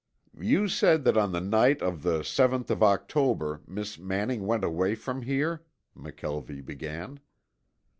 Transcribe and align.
"You 0.39 0.67
said 0.67 1.03
that 1.03 1.15
on 1.15 1.31
the 1.31 1.39
night 1.39 1.83
of 1.83 2.01
the 2.01 2.23
seventh 2.23 2.71
of 2.71 2.81
October, 2.81 3.61
Miss 3.67 3.99
Manning 3.99 4.47
went 4.47 4.63
away 4.63 4.95
from 4.95 5.21
here?" 5.21 5.63
McKelvie 5.95 6.65
began. 6.65 7.19